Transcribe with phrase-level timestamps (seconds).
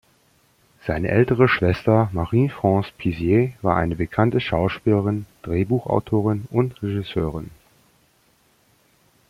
[0.87, 7.51] Seine ältere Schwester Marie-France Pisier war eine bekannte Schauspielerin, Drehbuchautorin und Regisseurin.